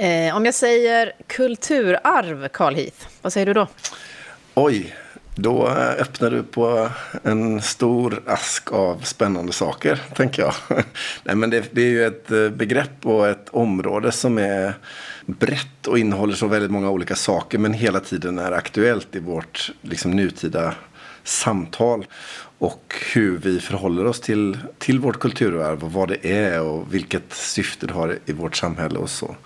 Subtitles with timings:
[0.00, 3.66] Eh, om jag säger kulturarv, Carl Heath, vad säger du då?
[4.54, 4.94] Oj,
[5.34, 6.90] då öppnar du på
[7.22, 10.54] en stor ask av spännande saker, tänker jag.
[11.24, 14.72] Nej, men det, det, är ju ett eh, begrepp och ett område som är
[15.26, 19.70] brett och innehåller så väldigt många olika saker, men hela tiden är aktuellt i vårt
[19.82, 20.74] liksom, nutida
[21.24, 22.06] samtal
[22.58, 27.32] och hur vi förhåller oss till, till vårt kulturarv och vad det är och vilket
[27.32, 29.36] syfte det har i vårt samhälle och så.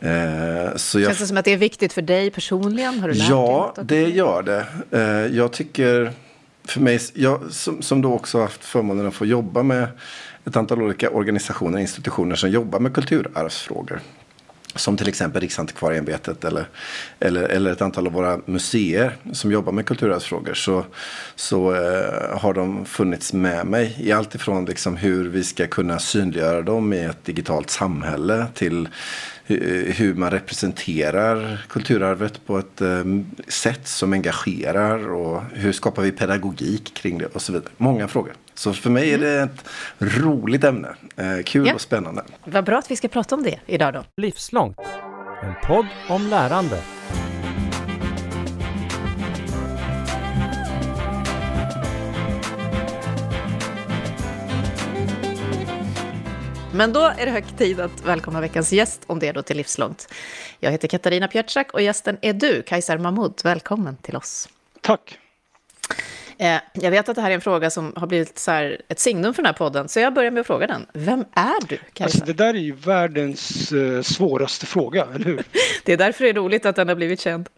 [0.00, 3.00] Eh, så jag, Känns det som att det är viktigt för dig personligen?
[3.00, 4.66] Har du lärt ja, dig det gör det.
[4.90, 6.12] Eh, jag tycker,
[6.64, 9.88] för mig, jag, som, som då också haft förmånen att få jobba med
[10.44, 14.00] ett antal olika organisationer och institutioner som jobbar med kulturarvsfrågor.
[14.76, 16.68] Som till exempel Riksantikvarieämbetet eller,
[17.20, 20.54] eller, eller ett antal av våra museer som jobbar med kulturarvsfrågor.
[20.54, 20.84] Så,
[21.34, 25.98] så eh, har de funnits med mig i allt ifrån liksom hur vi ska kunna
[25.98, 28.88] synliggöra dem i ett digitalt samhälle till
[29.46, 33.04] hur man representerar kulturarvet på ett eh,
[33.48, 37.70] sätt som engagerar och hur skapar vi pedagogik kring det och så vidare.
[37.76, 38.32] Många frågor.
[38.54, 39.64] Så för mig är det ett
[39.98, 40.88] roligt ämne.
[41.16, 41.74] Eh, kul ja.
[41.74, 42.22] och spännande.
[42.44, 44.04] Vad bra att vi ska prata om det idag då.
[44.16, 44.78] Livslångt.
[45.42, 46.82] En podd om lärande.
[56.76, 59.56] Men då är det hög tid att välkomna veckans gäst, om det är då till
[59.56, 60.12] Livslångt.
[60.60, 63.40] Jag heter Katarina Pjörtsak och gästen är du, Kajsar Mahmoud.
[63.44, 64.48] Välkommen till oss.
[64.80, 65.18] Tack.
[66.38, 69.34] Eh, jag vet att det här är en fråga som har blivit så ett signum
[69.34, 70.86] för den här podden, så jag börjar med att fråga den.
[70.92, 71.78] Vem är du?
[72.04, 75.42] Alltså, det där är ju världens uh, svåraste fråga, eller hur?
[75.84, 77.48] det är därför det är roligt att den har blivit känd.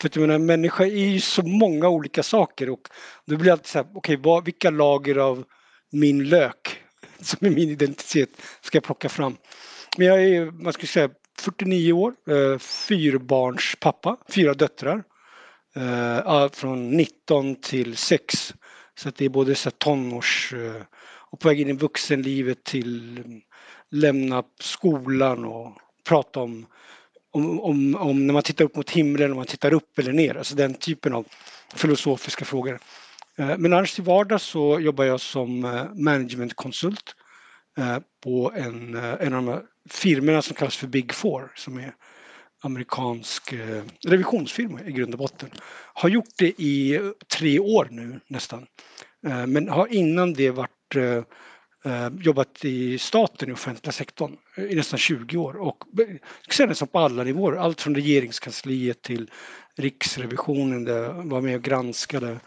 [0.00, 2.80] För att jag menar, människa är ju så många olika saker och
[3.26, 5.44] då blir det alltid så här, okej, okay, vilka lager av
[5.90, 6.81] min lök
[7.20, 9.36] som är min identitet ska jag plocka fram.
[9.98, 15.04] Men jag är, man ska säga, 49 år, eh, fyrbarns pappa, fyra döttrar.
[15.74, 18.54] Eh, från 19 till 6.
[18.94, 20.82] Så att det är både så tonårs eh,
[21.30, 23.40] och på väg in i vuxenlivet till mm,
[23.90, 26.66] lämna skolan och prata om,
[27.30, 30.36] om, om, om, när man tittar upp mot himlen, om man tittar upp eller ner,
[30.36, 31.26] alltså den typen av
[31.74, 32.78] filosofiska frågor.
[33.38, 37.14] Eh, men annars till vardags så jobbar jag som eh, managementkonsult
[37.78, 41.94] eh, på en, en av de här firmorna som kallas för Big Four som är
[42.64, 43.54] amerikansk
[44.06, 45.50] revisionsfirma i grund och botten.
[45.94, 47.00] Har gjort det i
[47.38, 48.66] tre år nu nästan.
[49.46, 50.96] Men har innan det varit
[52.20, 55.84] jobbat i staten i offentliga sektorn i nästan 20 år och
[56.50, 59.30] sen nästan på alla nivåer, allt från regeringskansliet till
[59.76, 62.38] Riksrevisionen, där jag var med och granskade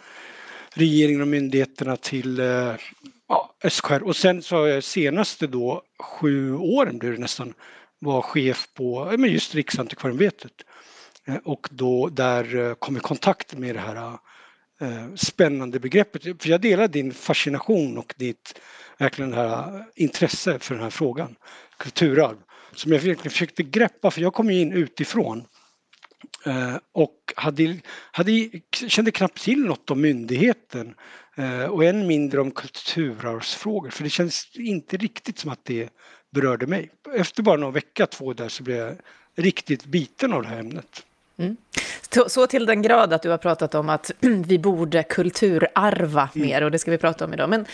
[0.75, 2.75] regeringen och myndigheterna till eh,
[3.27, 7.53] ja, SKR och sen så har jag senaste då sju åren blir det nästan
[7.99, 10.51] var chef på men just Riksantikvarieämbetet.
[11.25, 14.17] Eh, och då där eh, kom i kontakt med det här
[15.15, 16.23] spännande begreppet.
[16.23, 18.59] För jag delar din fascination och ditt
[18.97, 21.35] verkligen det här intresse för den här frågan,
[21.77, 22.37] kulturarv,
[22.73, 24.11] som jag verkligen försökte greppa.
[24.11, 25.45] För jag kom in utifrån
[26.45, 27.77] Eh, och hade,
[28.11, 30.95] hade, kände knappt till något om myndigheten
[31.35, 35.89] eh, och än mindre om kulturarvsfrågor för det känns inte riktigt som att det
[36.31, 36.89] berörde mig.
[37.15, 38.97] Efter bara någon vecka, två där, så blev jag
[39.35, 41.05] riktigt biten av det här ämnet.
[41.37, 41.57] Mm.
[42.27, 46.47] Så till den grad att du har pratat om att vi borde kulturarva mm.
[46.47, 47.49] mer, och det ska vi prata om idag.
[47.49, 47.65] Men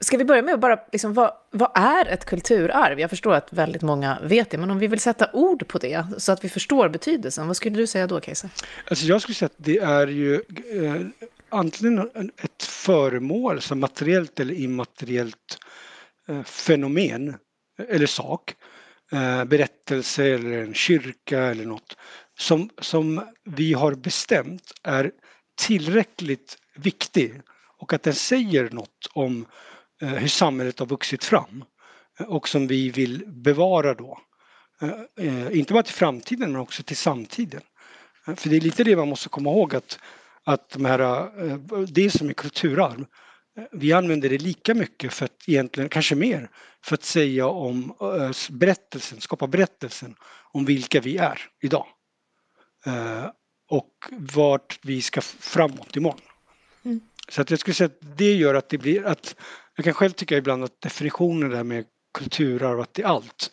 [0.00, 3.00] ska vi börja med att bara, liksom, vad, vad är ett kulturarv?
[3.00, 6.06] Jag förstår att väldigt många vet det, men om vi vill sätta ord på det,
[6.18, 8.48] så att vi förstår betydelsen, vad skulle du säga då, Kajsa?
[8.88, 11.00] Alltså jag skulle säga att det är ju eh,
[11.48, 12.10] antingen
[12.42, 15.58] ett föremål, som materiellt eller immateriellt
[16.28, 17.36] eh, fenomen,
[17.88, 18.54] eller sak,
[19.12, 21.96] eh, berättelse eller en kyrka eller något
[22.38, 25.12] som, som vi har bestämt är
[25.58, 27.40] tillräckligt viktig
[27.78, 29.46] och att den säger något om
[30.02, 31.64] eh, hur samhället har vuxit fram
[32.20, 34.20] eh, och som vi vill bevara då.
[35.20, 37.62] Eh, inte bara till framtiden men också till samtiden.
[38.36, 39.98] För det är lite det man måste komma ihåg att,
[40.44, 41.30] att de här,
[41.86, 43.06] det som är kulturarv
[43.72, 46.50] vi använder det lika mycket för att egentligen, kanske mer,
[46.84, 47.94] för att säga om
[48.50, 50.14] berättelsen, skapa berättelsen
[50.52, 51.86] om vilka vi är idag.
[52.86, 53.26] Äh,
[53.68, 56.20] och vart vi ska framåt imorgon.
[56.84, 57.00] Mm.
[57.28, 59.36] Så att jag skulle säga att det gör att det blir att,
[59.76, 61.84] jag kan själv tycka ibland att definitionen där med
[62.14, 63.50] kulturarv, att det är allt,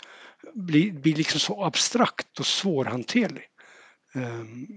[0.53, 3.43] blir, blir liksom så abstrakt och svårhanterlig.
[4.13, 4.67] Um,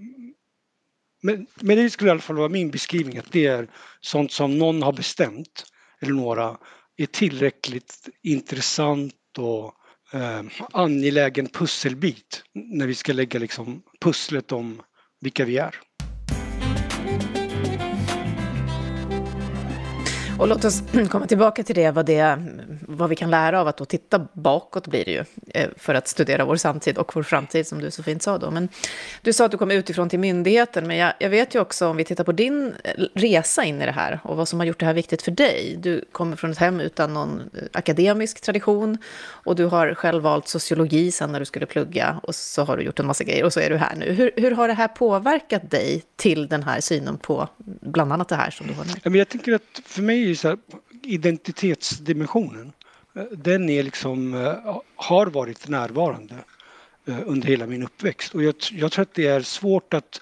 [1.21, 3.67] men, men det skulle i alla fall vara min beskrivning att det är
[4.01, 5.65] sånt som någon har bestämt
[5.99, 6.57] eller några
[6.97, 9.73] är tillräckligt intressant och
[10.13, 10.41] eh,
[10.73, 14.81] angelägen pusselbit när vi ska lägga liksom pusslet om
[15.21, 15.75] vilka vi är.
[20.39, 22.37] Och låt oss komma tillbaka till det vad, det,
[22.87, 25.23] vad vi kan lära av att då titta bakåt blir det ju,
[25.53, 28.51] eh, för att studera vår samtid och vår framtid, som du så fint sa då.
[28.51, 28.69] Men
[29.21, 31.97] du sa att du kom utifrån till myndigheten, men jag, jag vet ju också, om
[31.97, 34.79] vi tittar på din eh, resa in i det här och vad som har gjort
[34.79, 35.75] det här viktigt för dig.
[35.79, 38.97] Du kommer från ett hem utan någon eh, akademisk tradition
[39.27, 42.83] och du har själv valt sociologi sen när du skulle plugga och så har du
[42.83, 44.11] gjort en massa grejer och så är du här nu.
[44.11, 47.49] Hur, hur har det här påverkat dig till den här synen på
[47.81, 49.17] bland annat det här som du har nu?
[49.17, 50.57] Jag tänker att för mig är så här,
[51.05, 52.73] identitetsdimensionen,
[53.15, 56.35] eh, den är liksom, eh, har varit närvarande
[57.05, 60.21] eh, under hela min uppväxt och jag, jag tror att det är svårt att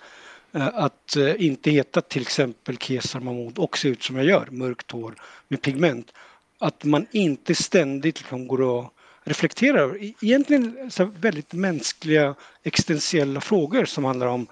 [0.56, 5.15] att inte heta till exempel Kesar Mahmood och se ut som jag gör, mörkt hår
[5.47, 6.12] med pigment.
[6.59, 8.94] Att man inte ständigt liksom går och
[9.24, 14.47] reflekterar e-, egentligen så väldigt mänskliga existentiella frågor som handlar om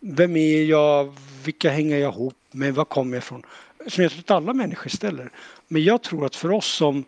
[0.00, 3.42] vem är jag, vilka hänger jag ihop med, var kommer jag ifrån?
[3.86, 5.32] som jag tror att alla människor ställer.
[5.72, 7.04] Men jag tror att för oss som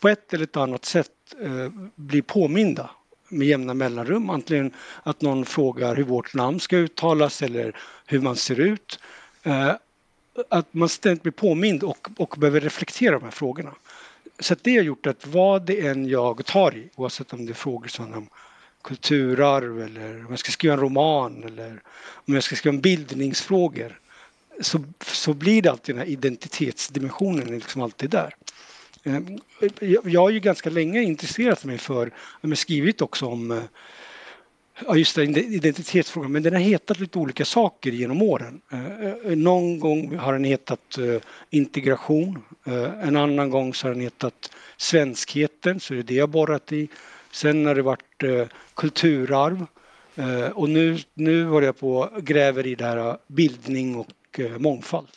[0.00, 1.10] på ett eller ett annat sätt
[1.40, 2.90] eh, blir påminda
[3.28, 4.72] med jämna mellanrum, antingen
[5.02, 7.76] att någon frågar hur vårt namn ska uttalas eller
[8.06, 8.98] hur man ser ut.
[9.42, 9.72] Eh,
[10.48, 13.74] att man ständigt blir påmind och, och behöver reflektera de här frågorna.
[14.38, 17.54] Så det har gjort att vad det än jag tar i, oavsett om det är
[17.54, 18.28] frågor som om
[18.82, 21.82] kulturarv eller om jag ska skriva en roman eller
[22.14, 23.98] om jag ska skriva om bildningsfrågor
[24.62, 28.34] så, så blir det alltid den här identitetsdimensionen är liksom alltid där.
[29.04, 29.38] Ehm,
[30.04, 32.10] jag har ju ganska länge intresserat mig för,
[32.40, 33.62] jag har skrivit också om eh,
[34.86, 38.60] Ja, just det, identitetsfrågan, men den har hetat lite olika saker genom åren.
[38.72, 40.98] Eh, eh, någon gång har den hetat
[41.50, 42.42] integration,
[43.02, 46.88] en annan gång så har den hetat svenskheten, så det är det jag borrat i.
[47.30, 49.66] Sen har det varit kulturarv
[50.52, 54.58] och nu, nu håller jag på och gräver i det här bildning och och eh,
[54.58, 55.08] mångfald.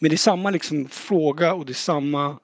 [0.00, 2.38] Men det är samma liksom fråga och det är samma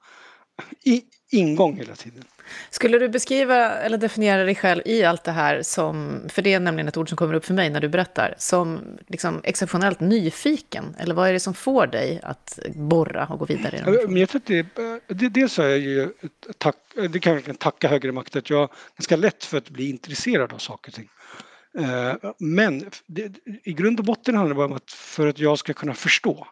[1.31, 2.23] ingång hela tiden.
[2.69, 6.59] Skulle du beskriva eller definiera dig själv i allt det här som, för det är
[6.59, 10.95] nämligen ett ord som kommer upp för mig när du berättar, som liksom exceptionellt nyfiken?
[10.99, 13.77] Eller vad är det som får dig att borra och gå vidare?
[13.77, 14.65] I men jag tror att det,
[15.07, 16.09] det, dels är jag ju,
[16.57, 16.75] tack,
[17.09, 20.53] det kan jag tacka högre makt, att jag är ganska lätt för att bli intresserad
[20.53, 21.09] av saker och ting.
[21.77, 23.33] Eh, men det,
[23.63, 26.47] i grund och botten handlar det bara om att för att jag ska kunna förstå.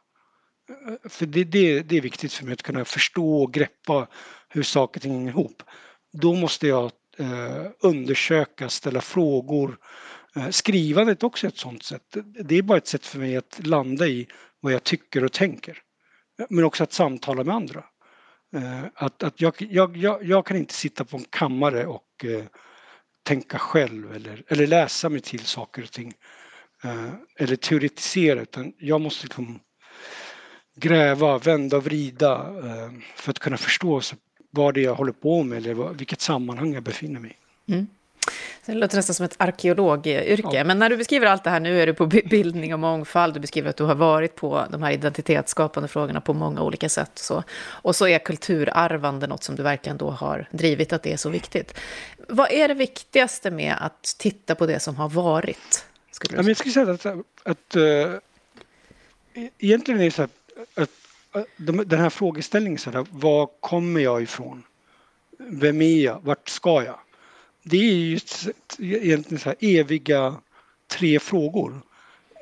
[0.69, 4.07] Eh, för det, det, det är viktigt för mig att kunna förstå och greppa
[4.49, 5.63] hur saker och ting hänger ihop.
[6.13, 9.77] Då måste jag eh, undersöka, ställa frågor.
[10.35, 12.17] Eh, skrivandet är också ett sånt sätt.
[12.43, 14.27] Det är bara ett sätt för mig att landa i
[14.59, 15.81] vad jag tycker och tänker.
[16.49, 17.83] Men också att samtala med andra.
[18.55, 22.43] Eh, att, att jag, jag, jag, jag, kan inte sitta på en kammare och eh,
[23.27, 26.13] tänka själv eller, eller läsa mig till saker och ting.
[26.83, 29.59] Eh, eller teoretisera utan jag måste liksom
[30.75, 32.33] gräva, vända och vrida
[32.63, 34.01] eh, för att kunna förstå
[34.51, 37.73] vad det är jag håller på med eller vad, vilket sammanhang jag befinner mig i.
[37.73, 37.87] Mm.
[38.65, 40.57] Det låter nästan som ett arkeologyrke.
[40.57, 40.63] Ja.
[40.63, 43.39] Men när du beskriver allt det här, nu är du på bildning och mångfald, du
[43.39, 47.11] beskriver att du har varit på de här identitetsskapande frågorna på många olika sätt.
[47.15, 47.43] Så.
[47.63, 51.29] Och så är kulturarvande något som du verkligen då har drivit, att det är så
[51.29, 51.73] viktigt.
[52.29, 55.85] Vad är det viktigaste med att titta på det som har varit?
[56.11, 57.05] Skulle men jag skulle säga att,
[57.43, 58.17] att uh,
[59.57, 60.29] egentligen är det så här,
[60.75, 60.89] att,
[61.31, 61.45] att
[61.89, 64.63] den här frågeställningen, så här, var kommer jag ifrån?
[65.39, 66.19] Vem är jag?
[66.23, 66.99] Vart ska jag?
[67.69, 68.19] Det är ju
[68.79, 70.35] egentligen så här eviga
[70.87, 71.81] tre frågor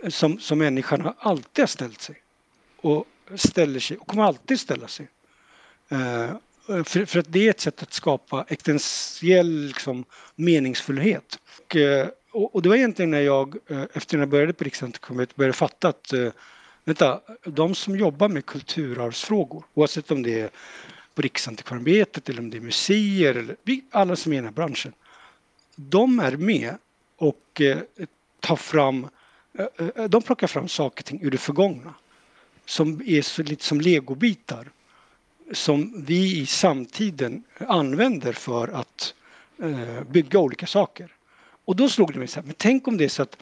[0.10, 2.16] som, som människan alltid har ställt sig
[2.78, 3.06] och
[3.36, 5.08] ställer sig och kommer alltid ställa sig.
[5.90, 6.36] Eh,
[6.68, 10.06] för, för, att det är ett sätt att skapa existentiell liksom,
[10.36, 11.40] meningsfullhet.
[11.60, 15.36] Och, eh, och, det var egentligen när jag, eh, efter när jag började på Riksantikvarieämbetet,
[15.36, 16.32] började fatta att eh,
[16.84, 20.50] vänta, de som jobbar med kulturarvsfrågor, oavsett om det är
[21.16, 23.56] på Riksantikvarieämbetet eller om det är museer eller
[23.92, 24.94] alla som är i den här branschen,
[25.76, 26.78] de är med
[27.18, 27.78] och eh,
[28.40, 29.08] tar fram,
[29.58, 31.94] eh, eh, de plockar fram saker och ting ur det förgångna
[32.66, 34.72] som är så lite som legobitar
[35.52, 39.14] som vi i samtiden använder för att
[40.10, 41.12] bygga olika saker.
[41.66, 43.38] Och då slog det mig så här, men tänk om det är så att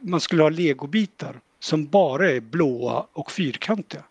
[0.00, 4.02] man skulle ha legobitar som bara är blåa och fyrkantiga.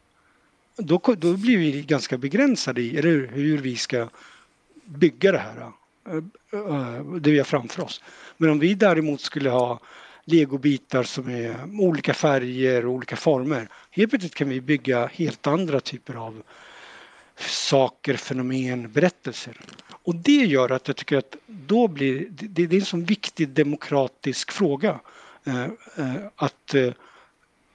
[0.75, 4.09] Då, då blir vi ganska begränsade i eller hur vi ska
[4.85, 5.71] bygga det här
[6.05, 8.01] Eh, det vi har framför oss.
[8.37, 9.79] Men om vi däremot skulle ha
[10.25, 13.69] legobitar som är olika färger och olika former.
[13.91, 16.43] Helt plötsligt kan vi bygga helt andra typer av
[17.39, 19.59] saker, fenomen, berättelser.
[20.03, 23.49] Och det gör att jag tycker att då blir det, det är en sån viktig
[23.49, 24.99] demokratisk fråga.
[25.43, 26.93] Eh, eh, att, eh,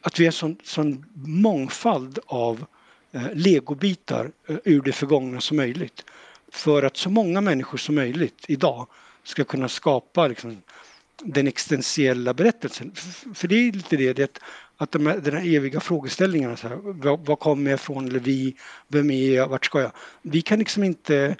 [0.01, 2.65] att vi har sån, sån mångfald av
[3.13, 6.05] eh, legobitar eh, ur det förgångna som möjligt.
[6.52, 8.87] För att så många människor som möjligt idag
[9.25, 10.62] ska kunna skapa liksom,
[11.23, 12.92] den existentiella berättelsen.
[13.35, 14.38] För det är lite det, det
[14.76, 18.21] att de här, den här eviga frågeställningarna, så här, var, var kommer jag ifrån eller
[18.21, 18.57] vi,
[18.88, 19.92] vem är jag, vart ska jag?
[20.23, 21.37] Vi kan liksom inte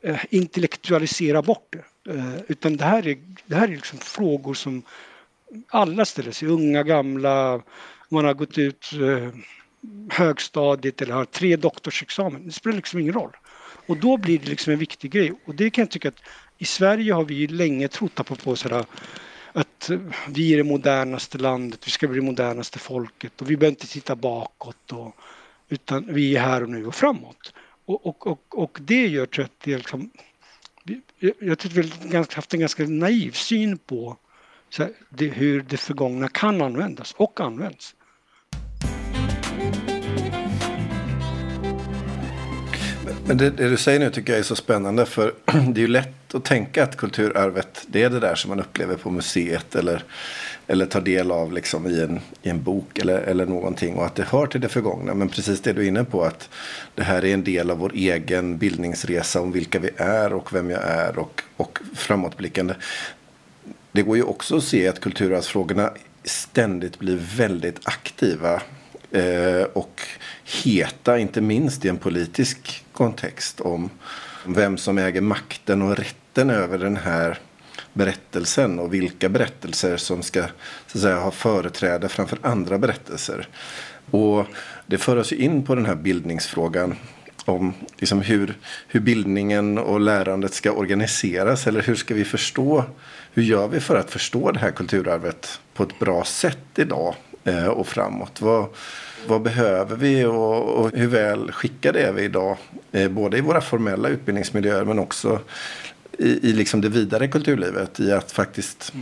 [0.00, 2.12] eh, intellektualisera bort det.
[2.12, 4.82] Eh, utan det här är, det här är liksom frågor som
[5.68, 7.62] alla ställer sig, unga, gamla,
[8.08, 9.28] man har gått ut eh,
[10.10, 12.46] högstadiet eller har tre doktorsexamen.
[12.46, 13.36] Det spelar liksom ingen roll.
[13.90, 15.32] Och då blir det liksom en viktig grej.
[15.44, 16.22] Och det kan jag tycka att
[16.58, 18.84] i Sverige har vi länge trott på, på sådär,
[19.52, 23.56] att eh, vi är det modernaste landet, vi ska bli det modernaste folket och vi
[23.56, 25.16] behöver inte titta bakåt och,
[25.68, 27.52] utan vi är här och nu och framåt.
[27.84, 30.10] Och, och, och, och det gör tror jag att det är liksom,
[31.38, 34.16] jag tycker vi har haft en ganska naiv syn på
[34.78, 37.94] här, det, hur det förgångna kan användas och används.
[43.30, 45.34] Men det, det, du säger nu tycker jag är så spännande för
[45.72, 48.96] det är ju lätt att tänka att kulturarvet det är det där som man upplever
[48.96, 50.04] på museet eller,
[50.66, 54.14] eller tar del av liksom i, en, i en bok eller, eller någonting och att
[54.14, 55.14] det hör till det förgångna.
[55.14, 56.48] Men precis det du är inne på att
[56.94, 60.70] det här är en del av vår egen bildningsresa om vilka vi är och vem
[60.70, 62.74] jag är och, och framåtblickande.
[63.92, 65.92] Det går ju också att se att kulturarvsfrågorna
[66.24, 68.62] ständigt blir väldigt aktiva
[69.10, 70.00] eh, och
[70.50, 73.90] heta, inte minst i en politisk kontext om
[74.46, 77.38] vem som äger makten och rätten över den här
[77.92, 80.42] berättelsen och vilka berättelser som ska
[80.86, 83.48] så att säga, ha företräde framför andra berättelser.
[84.10, 84.46] Och
[84.86, 86.96] det för oss in på den här bildningsfrågan
[87.44, 88.54] om liksom hur,
[88.88, 92.84] hur bildningen och lärandet ska organiseras eller hur ska vi förstå,
[93.32, 97.14] hur gör vi för att förstå det här kulturarvet på ett bra sätt idag
[97.44, 98.40] eh, och framåt?
[98.40, 98.66] Vad,
[99.26, 102.56] vad behöver vi och, och hur väl skickade är vi idag?
[102.92, 105.40] Eh, både i våra formella utbildningsmiljöer men också
[106.18, 108.00] i, i liksom det vidare kulturlivet.
[108.00, 108.92] I att faktiskt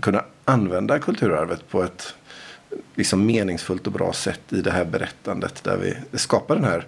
[0.00, 2.14] kunna använda kulturarvet på ett
[2.94, 5.64] liksom meningsfullt och bra sätt i det här berättandet.
[5.64, 6.86] Där vi skapar den här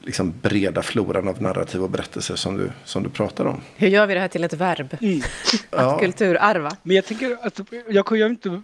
[0.00, 3.60] liksom breda floran av narrativ och berättelser som du, som du pratar om.
[3.76, 4.96] Hur gör vi det här till ett verb?
[5.00, 5.18] Mm.
[5.70, 5.98] att ja.
[5.98, 6.76] kulturarva.
[6.82, 8.62] Men jag tänker att jag, jag inte,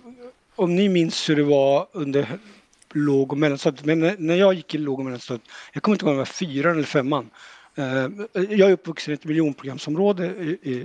[0.56, 2.26] om ni minns hur det var under
[2.92, 3.84] låg och mellanstadiet.
[3.84, 6.24] Men när jag gick i låg och mellanstadiet, jag kommer inte ihåg om det var
[6.24, 7.30] fyran eller femman.
[7.74, 10.26] Eh, jag är uppvuxen i ett miljonprogramsområde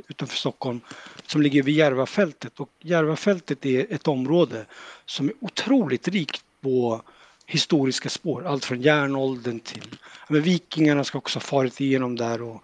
[0.08, 0.80] utanför Stockholm
[1.26, 4.66] som ligger vid Järvafältet och Järvafältet är ett område
[5.06, 7.02] som är otroligt rikt på
[7.46, 8.48] historiska spår.
[8.48, 9.96] Allt från järnåldern till
[10.28, 12.64] men vikingarna ska också ha farit igenom där och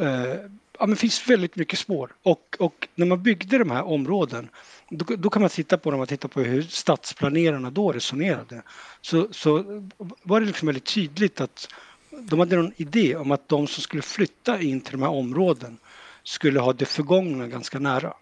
[0.00, 0.34] eh,
[0.78, 4.48] ja, men det finns väldigt mycket spår och, och när man byggde de här områden
[4.90, 8.62] då, då, kan man titta på när man tittar på hur stadsplanerarna då resonerade.
[9.00, 9.64] Så, så
[10.22, 11.68] var det liksom väldigt tydligt att
[12.10, 15.78] de hade någon idé om att de som skulle flytta in till de här områden
[16.22, 18.12] skulle ha det förgångna ganska nära.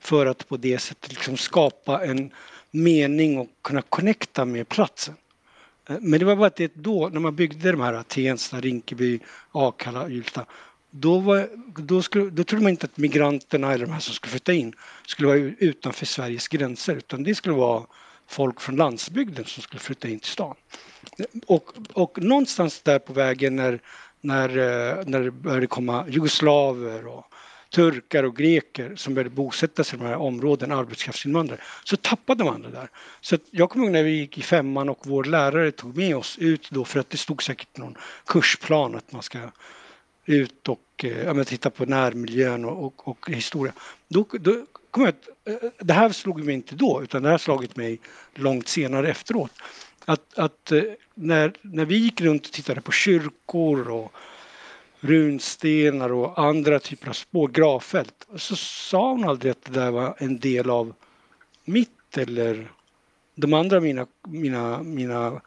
[0.00, 2.30] För att på det sättet liksom skapa en
[2.70, 5.14] mening och kunna connecta med platsen.
[5.88, 9.20] Eh, men det var bara att det då, när man byggde de här Tensta, Rinkeby,
[9.52, 10.46] Akalla, Ylta,
[10.90, 14.30] då, var, då, skulle, då trodde man inte att migranterna eller de här som skulle
[14.30, 14.72] flytta in
[15.06, 17.86] skulle vara utanför Sveriges gränser utan det skulle vara
[18.26, 20.54] folk från landsbygden som skulle flytta in till stan.
[21.46, 23.80] Och, och någonstans där på vägen när,
[24.20, 27.24] när, eh, när det började komma jugoslaver och
[27.74, 32.62] turkar och greker som började bosätta sig i de här områdena, arbetskraftsinvandrare, så tappade man
[32.62, 32.90] det där.
[33.20, 36.38] Så jag kommer ihåg när vi gick i femman och vår lärare tog med oss
[36.38, 39.38] ut då för att det stod säkert någon kursplan att man ska
[40.28, 43.72] ut och eh, ja, titta på närmiljön och, och, och historia.
[44.08, 47.38] Då, då kom jag eh, det här slog mig inte då utan det här har
[47.38, 48.00] slagit mig
[48.34, 49.52] långt senare efteråt.
[50.04, 50.82] Att, att eh,
[51.14, 54.12] när, när vi gick runt och tittade på kyrkor och
[55.00, 60.14] runstenar och andra typer av spår, gravfält, så sa hon aldrig att det där var
[60.18, 60.94] en del av
[61.64, 62.72] mitt eller
[63.34, 65.40] de andra mina, mina, mina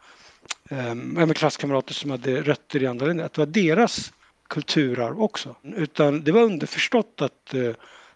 [0.70, 4.12] eh, klasskamrater som hade rötter i andra länder, att det var deras
[4.52, 5.56] kulturarv också.
[5.62, 7.72] Utan det var underförstått att eh,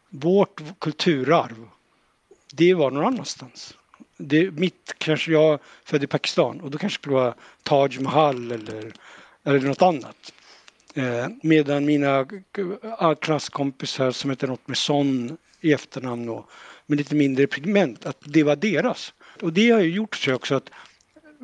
[0.09, 1.69] vårt kulturarv,
[2.53, 3.77] det var någon annanstans.
[4.17, 8.53] Det, mitt kanske jag född i Pakistan och då kanske det skulle vara Taj Mahal
[8.53, 8.93] eller,
[9.45, 10.33] eller något annat.
[10.95, 12.27] Eh, medan mina
[13.21, 16.51] klasskompisar som heter något med Son i efternamn och
[16.87, 19.15] med lite mindre pigment, att det var deras.
[19.43, 20.71] Och det har ju gjort så också att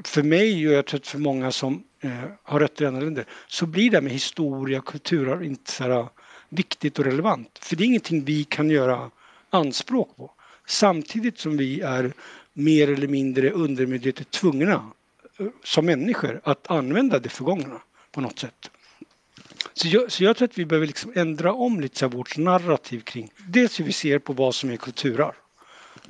[0.05, 3.25] för mig och jag tror att för många som eh, har rötter i andra länder
[3.47, 6.09] så blir det med historia och kulturarv inte så här eh,
[6.49, 7.59] viktigt och relevant.
[7.63, 9.11] För det är ingenting vi kan göra
[9.51, 10.31] anspråk på.
[10.67, 12.13] Samtidigt som vi är
[12.53, 14.91] mer eller mindre undermedvetet tvungna
[15.39, 17.81] eh, som människor att använda det förgångna
[18.13, 18.71] på något sätt.
[19.75, 23.01] Så jag, så jag tror att vi behöver liksom ändra om lite så vårt narrativ
[23.01, 25.35] kring dels hur vi ser på vad som är kulturarv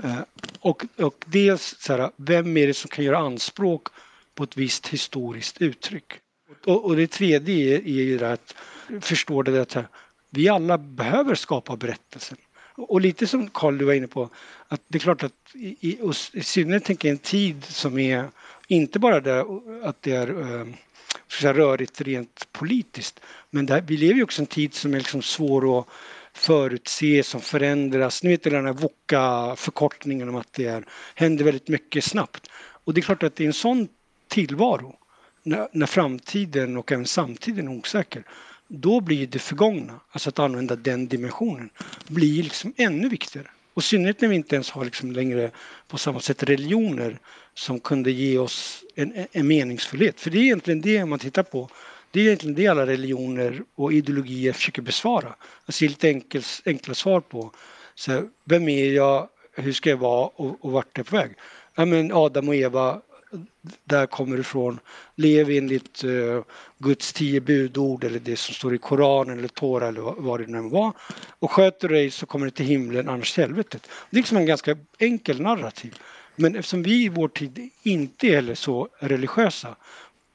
[0.04, 0.20] eh,
[0.60, 3.88] och, och dels så här, vem är det som kan göra anspråk
[4.34, 6.12] på ett visst historiskt uttryck.
[6.66, 8.54] Och, och det tredje är, är ju det att
[9.00, 9.86] förstå det att
[10.30, 12.38] vi alla behöver skapa berättelsen.
[12.76, 14.30] Och lite som Karl du var inne på,
[14.68, 15.98] att det är klart att i, i,
[16.32, 18.30] i synnerhet tänker jag en tid som är
[18.68, 19.44] inte bara det
[19.82, 20.66] att det är eh,
[21.52, 23.20] rörigt rent politiskt,
[23.50, 25.86] men här, vi lever ju också en tid som är liksom svår att
[26.32, 28.22] förutse, som förändras.
[28.22, 30.84] Ni vet den här VOCA-förkortningen om att det är,
[31.14, 32.50] händer väldigt mycket snabbt.
[32.84, 33.88] Och det är klart att i en sån
[34.32, 34.96] tillvaro,
[35.42, 38.22] när, när framtiden och även samtiden är osäker,
[38.68, 41.70] då blir det förgångna, alltså att använda den dimensionen,
[42.08, 43.48] blir liksom ännu viktigare.
[43.74, 45.50] Och i synnerhet när vi inte ens har liksom längre
[45.88, 47.18] på samma sätt religioner
[47.54, 50.20] som kunde ge oss en, en meningsfullhet.
[50.20, 51.68] För det är egentligen det man tittar på.
[52.10, 55.34] Det är egentligen det alla religioner och ideologier försöker besvara.
[55.66, 57.52] Alltså lite enkel, enkla svar på.
[57.94, 59.28] Så här, vem är jag?
[59.56, 60.26] Hur ska jag vara?
[60.26, 61.30] Och, och vart är jag på väg?
[61.74, 63.00] Ja, men Adam och Eva
[63.84, 64.80] där kommer ifrån.
[65.16, 66.42] Lev enligt uh,
[66.78, 70.68] Guds tio budord eller det som står i Koranen eller Tora eller vad det nu
[70.68, 70.92] var.
[71.38, 73.88] Och sköter du dig så kommer du till himlen, annars till helvetet.
[74.10, 75.98] Det är liksom en ganska enkel narrativ.
[76.36, 79.76] Men eftersom vi i vår tid inte är heller så religiösa,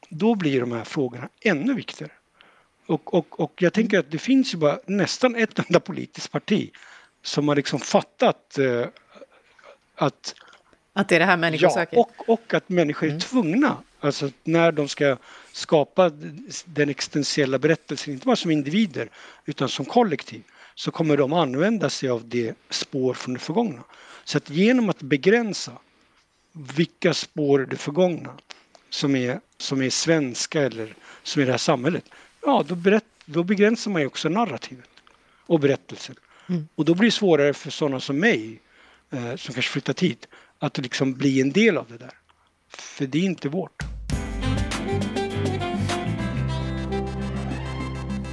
[0.10, 2.12] då blir de här frågorna ännu viktigare.
[2.88, 6.72] Och, och, och jag tänker att det finns ju bara nästan ett enda politiskt parti
[7.22, 8.86] som har liksom fattat uh,
[9.96, 10.36] att
[10.98, 12.00] att det är det här människor ja, söker?
[12.00, 13.20] Och, och att människor är mm.
[13.20, 15.18] tvungna, alltså när de ska
[15.52, 16.12] skapa
[16.66, 19.10] den existentiella berättelsen, inte bara som individer
[19.46, 20.44] utan som kollektiv,
[20.76, 23.84] så kommer de använda sig av det spår från det förgångna.
[24.24, 25.72] Så att genom att begränsa
[26.52, 28.34] vilka spår det förgångna
[28.90, 32.06] som är, som är svenska eller som är det här samhället,
[32.42, 34.90] ja då, berätt, då begränsar man ju också narrativet
[35.46, 36.16] och berättelsen.
[36.50, 36.68] Mm.
[36.76, 38.60] Och då blir det svårare för sådana som mig
[39.10, 40.28] eh, som kanske flyttat hit
[40.60, 42.14] att liksom bli en del av det där.
[42.70, 43.84] För det är inte vårt.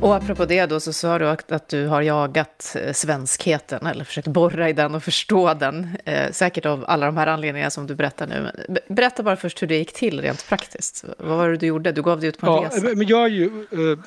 [0.05, 4.29] Och apropå det då så sa du att du har jagat eh, svenskheten eller försökt
[4.29, 5.89] borra i den och förstå den.
[6.05, 8.51] Eh, säkert av alla de här anledningarna som du berättar nu.
[8.89, 11.05] Berätta bara först hur det gick till rent praktiskt.
[11.19, 11.93] Vad var det du gjorde?
[11.93, 12.97] Du gav dig ut på en ja, resa.
[12.97, 13.99] Men jag är ju uh,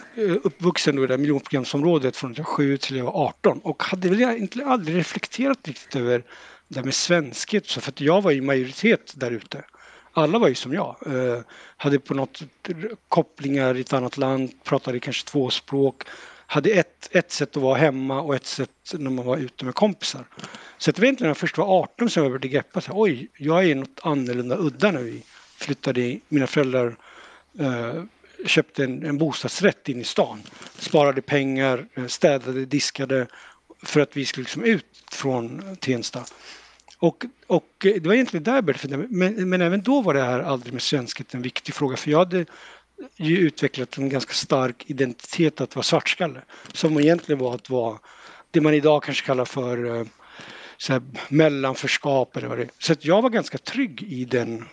[0.43, 4.49] uppvuxen i det miljonprogramsområdet från jag var 7 till jag var 18 och hade väl
[4.65, 6.23] aldrig reflekterat riktigt över
[6.67, 9.63] det här med svenskhet, så för att jag var i majoritet där ute.
[10.13, 11.41] Alla var ju som jag, eh,
[11.77, 12.41] hade på något
[13.07, 16.03] kopplingar i ett annat land, pratade kanske två språk,
[16.47, 19.75] hade ett, ett sätt att vara hemma och ett sätt när man var ute med
[19.75, 20.25] kompisar.
[20.77, 23.29] Så det var egentligen när jag först var 18 som jag började greppa så oj,
[23.37, 25.21] jag är något annorlunda udda nu.
[25.57, 26.95] Flyttade, i, mina föräldrar
[27.59, 28.03] eh,
[28.45, 30.41] köpte en, en bostadsrätt in i stan,
[30.79, 33.27] sparade pengar, eh, städade, diskade
[33.83, 36.25] för att vi skulle liksom ut från Tensta.
[36.99, 40.39] Och, och det var egentligen där jag började men, men även då var det här
[40.39, 42.45] aldrig med svenskhet en viktig fråga för jag hade
[43.15, 46.41] ju utvecklat en ganska stark identitet att vara svartskalle
[46.73, 47.97] som egentligen var att vara
[48.51, 50.05] det man idag kanske kallar för eh,
[50.77, 52.69] så här, mellanförskap eller vad det är.
[52.79, 54.65] Så att jag var ganska trygg i den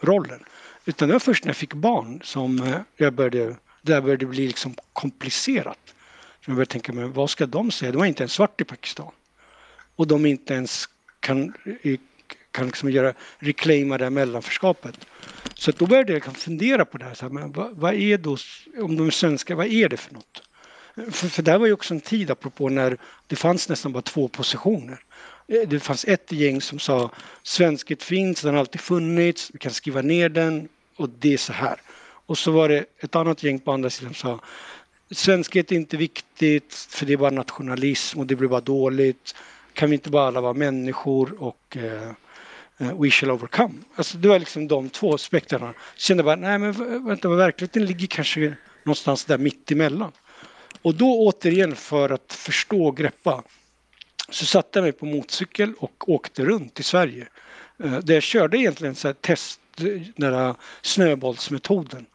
[0.00, 0.44] rollen.
[0.84, 4.46] Utan det var först när jag fick barn som eh, jag började, där började bli
[4.46, 5.94] liksom komplicerat.
[6.46, 7.92] Jag började tänka, men vad ska de säga?
[7.92, 9.12] De är inte ens svart i Pakistan.
[9.96, 10.88] Och de inte ens
[11.20, 11.54] kan,
[12.50, 15.06] kan liksom göra, reclaima det här mellanförskapet.
[15.54, 17.14] Så då började jag liksom fundera på det här.
[17.14, 18.36] Så här men vad, vad, är då,
[18.78, 20.42] om de är svenska, vad är det för något?
[20.94, 24.02] För, för det här var ju också en tid, apropå när det fanns nästan bara
[24.02, 25.04] två positioner.
[25.48, 27.10] Eh, det fanns ett gäng som sa
[27.42, 31.52] svenskhet finns, den har alltid funnits, vi kan skriva ner den och det är så
[31.52, 31.80] här.
[32.26, 34.44] Och så var det ett annat gäng på andra sidan som sa
[35.10, 39.34] svenskhet är inte viktigt för det är bara nationalism och det blir bara dåligt.
[39.72, 42.10] Kan vi inte bara alla vara människor och eh,
[42.78, 43.74] eh we shall overcome.
[43.94, 45.74] Alltså det var liksom de två spektrarna.
[45.96, 50.12] Kände bara, nej men vänta, verkligheten ligger kanske någonstans där mitt emellan.
[50.82, 53.42] Och då återigen för att förstå och greppa
[54.28, 57.28] så satte jag mig på motorcykel och åkte runt i Sverige.
[57.84, 59.60] Eh, där jag körde egentligen så här test,
[60.16, 62.06] den här snöbollsmetoden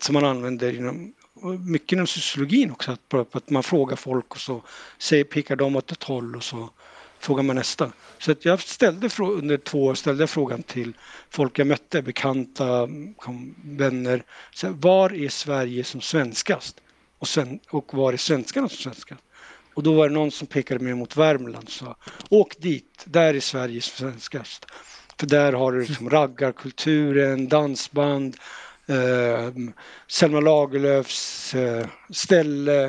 [0.00, 4.62] som man använder inom mycket inom sociologin också, att, att man frågar folk och så
[4.98, 6.70] säger, pekar de åt ett håll och så
[7.18, 7.92] frågar man nästa.
[8.18, 10.92] Så att jag ställde under två år ställde jag frågan till
[11.30, 12.88] folk jag mötte, bekanta,
[13.64, 14.24] vänner.
[14.54, 16.80] Så var är Sverige som svenskast?
[17.18, 19.22] Och, sen, och var är svenskarna som svenskast?
[19.74, 21.96] Och då var det någon som pekade mig mot Värmland och sa
[22.28, 24.66] åk dit, där är Sverige som svenskast.
[25.20, 28.36] För där har du liksom raggarkulturen, dansband,
[30.08, 32.84] Selma Lagerlöfs eh, ställe.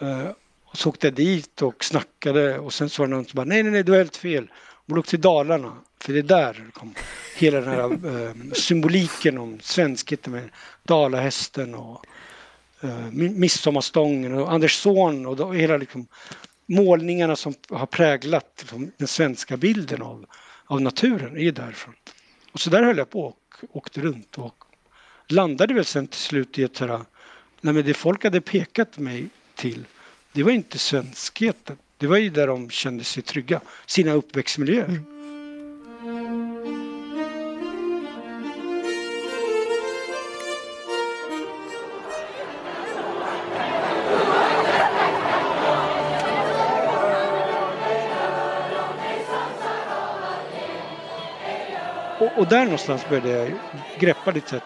[0.00, 0.30] Eh,
[0.64, 3.72] och så åkte jag dit och snackade och sen det någon som bara nej, nej,
[3.72, 4.50] nej, du har helt fel.
[4.88, 6.94] Och åk till Dalarna, för det är där kom
[7.36, 7.82] hela den här
[8.26, 10.50] eh, symboliken om svenskheten med
[10.82, 12.04] dalahästen och
[12.80, 16.06] eh, midsommarstången och Anders Zorn och då, hela liksom,
[16.66, 20.26] målningarna som har präglat liksom, den svenska bilden av,
[20.66, 21.94] av naturen är därifrån.
[22.52, 24.64] Och så där höll jag på och åkte runt och
[25.32, 27.00] landade väl sen till slut i ett sådär,
[27.60, 29.84] nej men det folk hade pekat mig till
[30.32, 31.76] det var inte svenskheten.
[31.98, 34.84] Det var ju där de kände sig trygga, sina uppväxtmiljöer.
[34.84, 35.04] Mm.
[52.20, 53.52] Och, och, där någonstans började jag
[53.98, 54.60] greppa lite.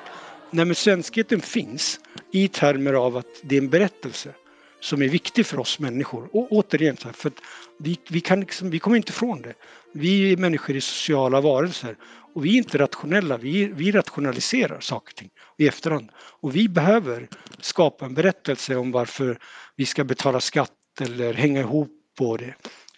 [0.55, 2.01] Nej men svenskheten finns
[2.33, 4.35] i termer av att det är en berättelse
[4.81, 6.29] som är viktig för oss människor.
[6.33, 7.41] Och återigen, för att
[7.79, 9.55] vi, vi, kan liksom, vi kommer inte ifrån det.
[9.93, 11.97] Vi är människor i sociala varelser
[12.35, 13.37] och vi är inte rationella.
[13.37, 16.11] Vi, vi rationaliserar saker och ting i efterhand.
[16.17, 17.29] Och vi behöver
[17.61, 19.39] skapa en berättelse om varför
[19.77, 22.55] vi ska betala skatt eller hänga ihop på det.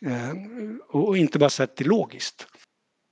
[0.06, 0.32] Eh,
[0.88, 2.46] och inte bara säga att det är logiskt.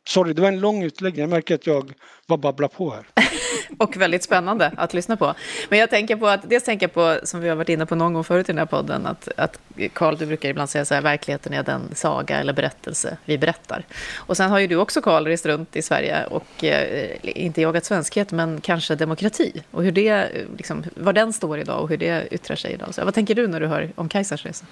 [0.09, 1.20] Sorry, det var en lång utläggning.
[1.20, 1.92] Jag märker att jag
[2.26, 3.04] bara babblar på här.
[3.78, 5.34] och väldigt spännande att lyssna på.
[5.68, 7.94] Men jag tänker på att, dels tänker jag på, som vi har varit inne på
[7.94, 9.58] någon gång förut i den här podden, att, att
[9.92, 13.87] Carl, du brukar ibland säga så här, verkligheten är den saga eller berättelse vi berättar.
[14.14, 17.84] Och sen har ju du också, Carl, rest runt i Sverige och eh, inte jagat
[17.84, 19.62] svenskhet, men kanske demokrati.
[19.70, 22.94] Och hur det, liksom, var den står idag och hur det yttrar sig idag.
[22.94, 24.66] Så vad tänker du när du hör om Kajsars resa?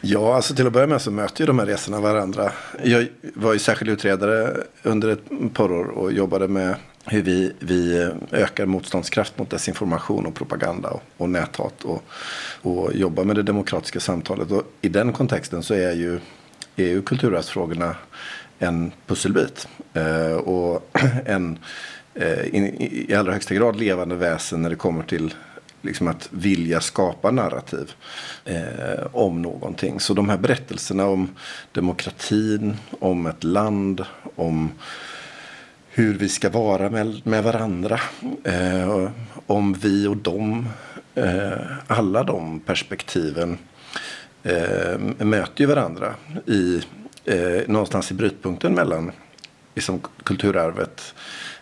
[0.00, 2.52] Ja, alltså till att börja med så möter ju de här resorna varandra.
[2.84, 8.10] Jag var ju särskild utredare under ett par år och jobbade med hur vi, vi
[8.30, 12.04] ökar motståndskraft mot desinformation och propaganda och, och näthat och,
[12.62, 14.50] och jobbar med det demokratiska samtalet.
[14.50, 16.20] Och I den kontexten så är ju,
[16.76, 17.96] är ju kulturarvsfrågorna
[18.58, 20.90] en pusselbit eh, och
[21.26, 21.58] en
[22.14, 25.34] eh, in, i allra högsta grad levande väsen när det kommer till
[25.82, 27.92] liksom att vilja skapa narrativ
[28.44, 30.00] eh, om någonting.
[30.00, 31.30] Så de här berättelserna om
[31.72, 34.04] demokratin, om ett land,
[34.36, 34.70] om
[35.94, 38.00] hur vi ska vara med, med varandra.
[38.44, 39.10] Eh,
[39.46, 40.68] om vi och dem.
[41.14, 41.52] Eh,
[41.86, 43.58] alla de perspektiven
[44.42, 46.14] eh, möter ju varandra
[46.46, 46.82] i,
[47.24, 49.12] eh, någonstans i brytpunkten mellan
[49.74, 51.14] liksom, kulturarvet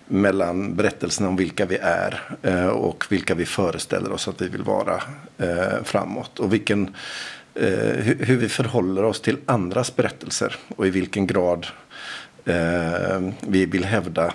[0.06, 4.62] mellan berättelserna om vilka vi är eh, och vilka vi föreställer oss att vi vill
[4.62, 5.02] vara
[5.38, 6.38] eh, framåt.
[6.38, 6.94] Och vilken,
[7.54, 11.89] eh, hur vi förhåller oss till andras berättelser och i vilken grad eh,
[12.44, 14.34] Eh, vi vill hävda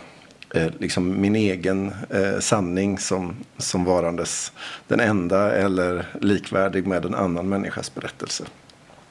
[0.55, 4.51] eh, liksom min egen eh, sanning som, som varandes
[4.87, 8.43] den enda eller likvärdig med en annan människas berättelse.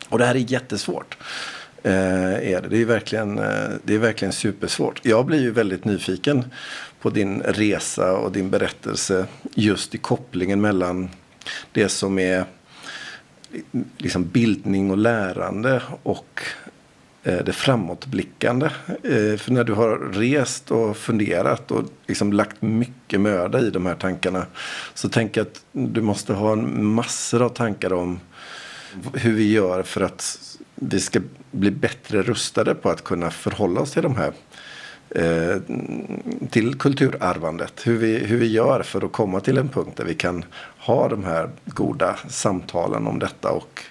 [0.09, 1.17] Och det här är jättesvårt.
[1.83, 2.69] Eh, är det.
[2.69, 5.01] Det, är verkligen, eh, det är verkligen supersvårt.
[5.03, 6.45] Jag blir ju väldigt nyfiken
[7.01, 11.11] på din resa och din berättelse just i kopplingen mellan
[11.73, 12.45] det som är
[13.99, 16.43] liksom bildning och lärande och
[17.27, 18.67] Eh, det framåtblickande.
[18.87, 23.87] Eh, för när du har rest och funderat och liksom lagt mycket möda i de
[23.87, 24.47] här tankarna
[24.95, 28.21] så tänker jag att du måste ha massor av tankar om
[29.15, 30.39] hur vi gör för att
[30.75, 34.33] vi ska bli bättre rustade på att kunna förhålla oss till de här
[35.11, 35.61] eh,
[36.51, 37.87] till kulturarvandet.
[37.87, 40.45] Hur vi, hur vi gör för att komma till en punkt där vi kan
[40.79, 43.85] ha de här goda samtalen om detta och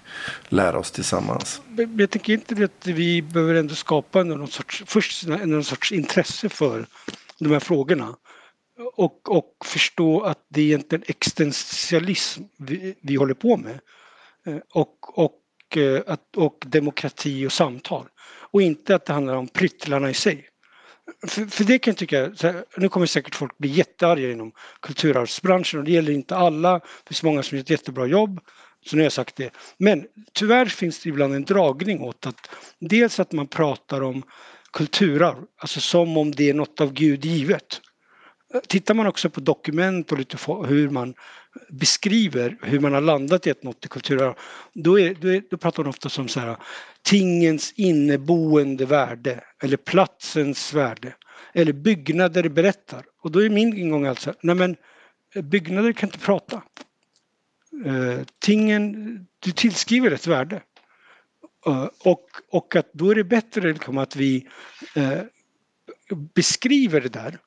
[0.49, 1.61] lära oss tillsammans.
[1.97, 6.85] Jag tänker inte att vi behöver ändå skapa någon sorts, först någon sorts intresse för
[7.39, 8.15] de här frågorna.
[8.95, 13.79] Och, och förstå att det är egentligen existentialism vi, vi håller på med.
[14.45, 18.05] Eh, och, och, eh, att, och demokrati och samtal.
[18.51, 20.49] Och inte att det handlar om pryttlarna i sig.
[21.27, 25.79] För, för, det kan jag tycka, här, nu kommer säkert folk bli jättearga inom kulturarvsbranschen
[25.79, 26.73] och det gäller inte alla.
[26.73, 28.39] Det finns många som gör ett jättebra jobb
[28.85, 29.53] så nu har jag sagt det.
[29.77, 34.23] Men tyvärr finns det ibland en dragning åt att dels att man pratar om
[34.73, 37.81] kulturarv, alltså som om det är något av Gud givet.
[38.67, 41.13] tittar man också på dokument och lite hur man
[41.69, 44.33] beskriver hur man har landat i ett något i kulturarv,
[44.73, 46.57] då, är, då, är, då pratar man ofta om så här,
[47.01, 51.13] tingens inneboende värde eller platsens värde
[51.53, 53.05] eller byggnader berättar.
[53.21, 54.75] Och då är min ingång alltså, nej men
[55.43, 56.61] byggnader kan inte prata.
[57.85, 58.93] Eh, tingen,
[59.39, 60.61] du tillskriver ett värde.
[61.65, 64.47] Eh, och, och att då är det bättre liksom att vi
[64.95, 65.19] eh,
[66.35, 67.37] beskriver det där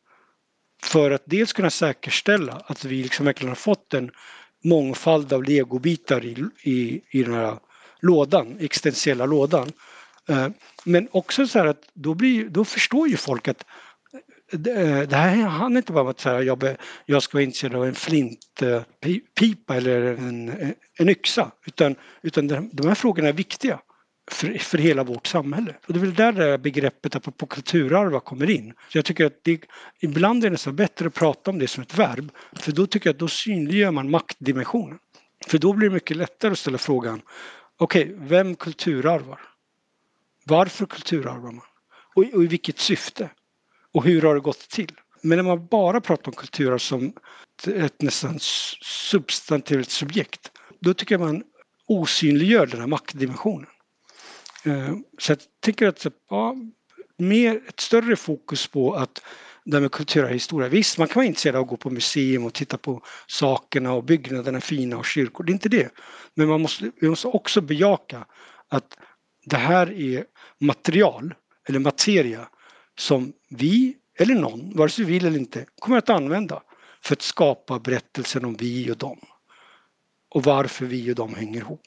[0.83, 4.11] för att dels kunna säkerställa att vi liksom verkligen har fått en
[4.65, 7.59] mångfald av legobitar i, i, i den här
[8.01, 9.73] lådan, existentiella lådan.
[10.85, 13.65] Men också så här att då, blir, då förstår ju folk att
[14.53, 17.95] det här handlar inte bara om att säga, jag, jag ska vara intresserad av en
[17.95, 23.81] flintpipa eller en, en yxa utan, utan de här frågorna är viktiga
[24.31, 25.75] för, för hela vårt samhälle.
[25.87, 28.75] Och det är väl där det här begreppet apropå kulturarva kommer in.
[28.89, 29.61] Så jag tycker att det,
[30.01, 33.09] ibland är det nästan bättre att prata om det som ett verb för då tycker
[33.09, 34.99] jag att då synliggör man maktdimensionen.
[35.47, 37.23] För då blir det mycket lättare att ställa frågan
[37.77, 39.41] okej, okay, vem kulturarvar?
[40.45, 41.67] Varför kulturarvar man?
[42.15, 43.31] Och, och i vilket syfte?
[43.97, 44.93] Och hur har det gått till?
[45.23, 47.13] Men när man bara pratar om kulturarv som
[47.67, 48.39] ett nästan
[49.11, 51.43] substantivt subjekt då tycker jag man
[51.87, 53.67] osynliggör den här maktdimensionen.
[54.65, 56.57] Eh, så jag tänker att ja,
[57.19, 59.23] mer, ett större fokus på att
[59.65, 60.69] det här med kulturell historia.
[60.69, 64.05] Visst, man kan vara intresserad av att gå på museum och titta på sakerna och
[64.05, 65.91] byggnaderna fina och kyrkor, det är inte det.
[66.35, 68.27] Men man måste, vi måste också bejaka
[68.69, 68.99] att
[69.45, 70.25] det här är
[70.61, 71.35] material
[71.69, 72.49] eller materia
[72.99, 76.63] som vi eller någon, vare sig vi vill eller inte, kommer att använda
[77.03, 79.19] för att skapa berättelsen om vi och dem.
[80.29, 81.83] Och varför vi och dem hänger ihop.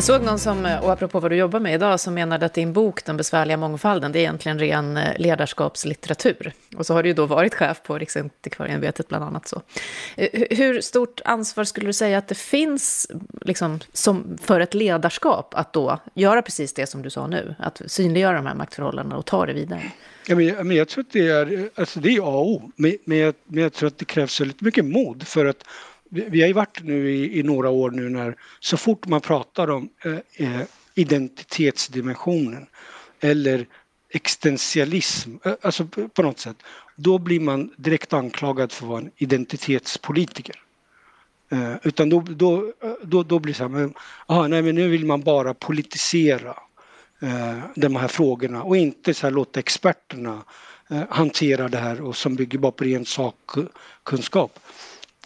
[0.00, 2.54] Jag såg någon som, eh, och apropå vad du jobbar med idag, som menade att
[2.54, 6.52] din bok Den besvärliga mångfalden, det är egentligen ren eh, ledarskapslitteratur.
[6.76, 9.48] Och så har du ju då varit chef på Riksantikvarieämbetet bland annat.
[9.48, 9.62] Så.
[10.16, 13.10] Eh, hur stort ansvar skulle du säga att det finns
[13.40, 17.54] liksom, som, för ett ledarskap att då göra precis det som du sa nu?
[17.58, 19.82] Att synliggöra de här maktförhållandena och ta det vidare?
[20.26, 22.72] Ja, men, men jag tror att det är, alltså det är A och O.
[22.76, 25.64] Men, men, jag, men jag tror att det krävs väldigt mycket mod för att
[26.10, 29.70] vi har ju varit nu i, i, några år nu när så fort man pratar
[29.70, 30.62] om eh, eh
[30.94, 32.66] identitetsdimensionen
[33.20, 33.66] eller
[34.08, 36.56] existentialism, eh, alltså på något sätt,
[36.96, 40.56] då blir man direkt anklagad för att vara en identitetspolitiker.
[41.52, 43.94] Eh, utan då, då, eh, då, då blir det så här, men,
[44.26, 46.56] aha, nej, men nu vill man bara politisera
[47.22, 50.44] eh, de här frågorna och inte så här, låta experterna
[50.90, 54.58] eh, hantera det här och som bygger bara på ren sakkunskap.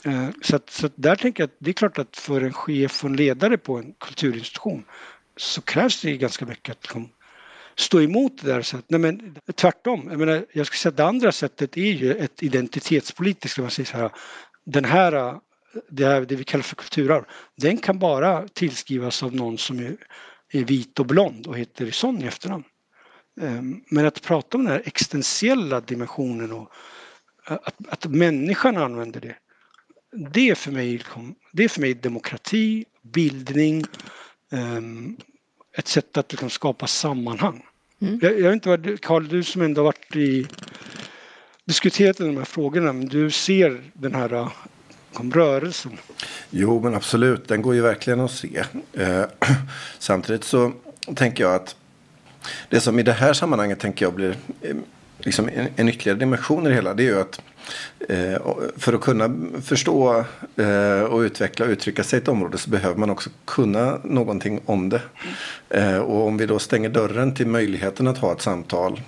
[0.05, 2.53] Eh, så, att, så att där tänker jag att det är klart att för en
[2.53, 4.85] chef och en ledare på en kulturinstitution
[5.37, 7.09] så krävs det ganska mycket att liksom
[7.77, 8.63] stå emot det där.
[8.63, 11.93] Så att, nej men, tvärtom, jag, menar, jag skulle säga att det andra sättet är
[11.93, 14.11] ju ett identitetspolitiskt, man säger så här,
[14.65, 15.37] den här, eh,
[15.89, 17.25] det, här, det vi kallar för kulturarv,
[17.57, 19.97] den kan bara tillskrivas av någon som är,
[20.53, 22.65] är vit och blond och heter sån i efternamn.
[23.41, 26.71] Ehm, men att prata om den här existentiella dimensionen och
[27.49, 29.37] eh, att, att människan använder det
[30.15, 33.85] det är för mig, liksom, det är för mig demokrati, bildning,
[34.51, 35.17] um,
[35.77, 37.63] ett sätt att liksom skapa sammanhang.
[38.01, 38.19] Mm.
[38.23, 40.47] Jag, jag, vet inte vad, Karl, du som ändå varit i
[41.65, 44.49] diskuterat de här frågorna, men du ser den här
[45.13, 45.99] om rörelsen?
[46.51, 48.65] Jo, men absolut, den går ju verkligen att se.
[48.93, 49.25] Eh,
[49.99, 50.73] samtidigt så
[51.15, 51.77] tänker jag att
[52.69, 54.77] det som i det här sammanhanget tänker jag blir eh,
[55.19, 57.54] liksom en, en ytterligare dimension i det hela, det är ju att Eh,
[58.09, 58.41] Eh,
[58.77, 60.25] för att kunna förstå
[60.57, 64.61] eh, och utveckla och uttrycka sig i ett område så behöver man också kunna någonting
[64.67, 65.01] om det.
[65.69, 69.01] Eh, och om vi då stänger dörren till möjligheten att ha ett samtal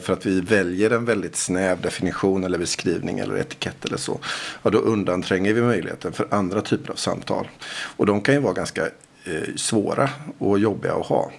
[0.00, 4.18] för att vi väljer en väldigt snäv definition eller beskrivning eller etikett eller så.
[4.62, 7.48] Ja, då undantränger vi möjligheten för andra typer av samtal.
[7.96, 8.82] Och de kan ju vara ganska
[9.56, 11.30] svåra och jobbiga att ha.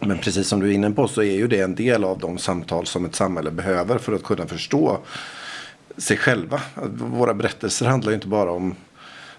[0.00, 2.38] Men precis som du är inne på så är ju det en del av de
[2.38, 5.00] samtal som ett samhälle behöver för att kunna förstå
[5.96, 6.60] sig själva.
[6.96, 8.74] Våra berättelser handlar ju inte bara om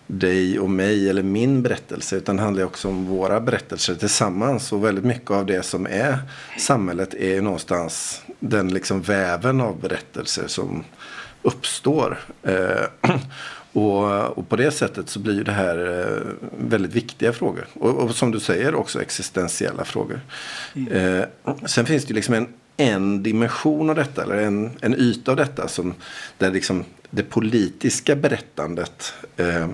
[0.07, 5.05] dig och mig eller min berättelse utan handlar också om våra berättelser tillsammans och väldigt
[5.05, 6.17] mycket av det som är
[6.57, 10.83] samhället är någonstans den liksom väven av berättelser som
[11.41, 12.19] uppstår.
[12.43, 13.11] Eh,
[13.73, 17.67] och, och, på det sättet så blir det här eh, väldigt viktiga frågor.
[17.73, 20.19] Och, och, som du säger också existentiella frågor.
[20.75, 20.91] Mm.
[20.91, 21.25] Eh,
[21.65, 25.37] sen finns det ju liksom en en dimension av detta, eller en, en yta av
[25.37, 25.93] detta, som,
[26.37, 29.67] där liksom det politiska berättandet eh,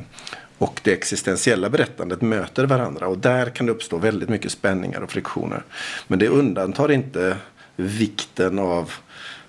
[0.58, 3.08] och det existentiella berättandet möter varandra.
[3.08, 5.64] Och där kan det uppstå väldigt mycket spänningar och friktioner.
[6.08, 7.38] Men det undantar inte
[7.76, 8.92] vikten av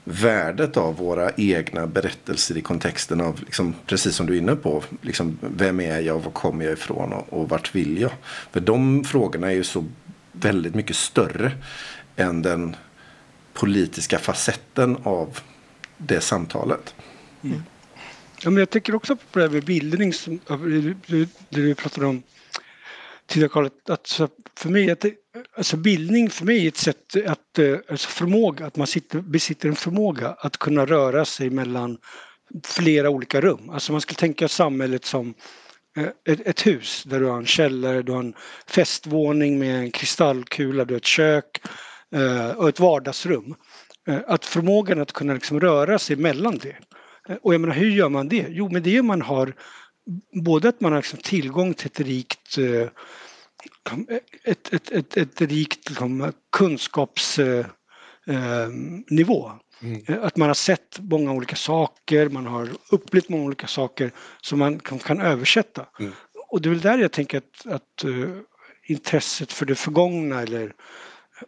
[0.05, 4.83] värdet av våra egna berättelser i kontexten av, liksom, precis som du är inne på,
[5.01, 8.12] liksom, vem är jag, var kommer jag ifrån och, och vart vill jag?
[8.53, 9.85] För de frågorna är ju så
[10.33, 11.53] väldigt mycket större
[12.17, 12.77] än den
[13.53, 15.38] politiska facetten av
[15.97, 16.95] det samtalet.
[17.45, 17.62] Mm.
[18.43, 20.41] Ja, men jag tänker också på det här med bildning, som,
[21.07, 22.23] det du pratade om
[23.27, 24.21] tidigare Karl, att
[24.57, 25.05] för mig att
[25.57, 29.69] alltså bildning för mig är ett sätt att, eh, alltså förmåga, att man sitter, besitter
[29.69, 31.99] en förmåga att kunna röra sig mellan
[32.65, 33.71] flera olika rum.
[33.71, 35.35] Alltså man skulle tänka samhället som
[35.97, 38.35] eh, ett, ett, hus där du har en källare, du har en
[38.67, 41.61] festvåning med en kristallkula, du har ett kök
[42.57, 43.55] och ett vardagsrum.
[44.27, 46.77] Att förmågan att kunna liksom röra sig mellan det.
[47.42, 48.46] Och jag menar, hur gör man det?
[48.48, 49.55] Jo, med det man har
[50.44, 52.59] både att man har liksom tillgång till ett rikt
[54.44, 59.53] ett, ett, ett, ett rikt liksom, kunskapsnivå.
[59.83, 60.03] Mm.
[60.22, 64.79] Att man har sett många olika saker, man har upplevt många olika saker som man
[64.79, 65.87] kan, kan översätta.
[66.01, 66.12] Mm.
[66.48, 68.37] Och det är väl där jag tänker att, att uh,
[68.87, 70.75] intresset för det förgångna eller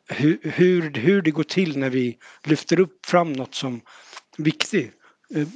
[0.08, 3.80] hur, hur, hur det går till när vi lyfter upp fram något som
[4.36, 4.92] viktigt
[5.36, 5.46] uh,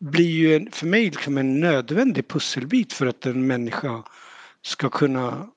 [0.00, 4.02] blir ju en, för mig liksom en nödvändig pusselbit för att en människa
[4.62, 5.48] ska kunna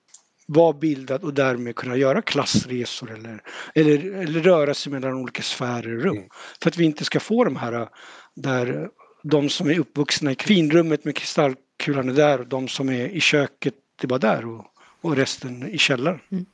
[0.48, 3.42] vara bildad och därmed kunna göra klassresor eller,
[3.76, 6.18] eller, eller röra sig mellan olika sfärer och rum.
[6.18, 6.30] Mm.
[6.62, 7.90] För att vi inte ska få de här
[8.36, 8.90] där
[9.24, 13.20] de som är uppvuxna i finrummet med kristallkulan är där och de som är i
[13.20, 14.66] köket det är bara där och,
[15.02, 16.20] och resten i källaren.
[16.32, 16.46] Mm.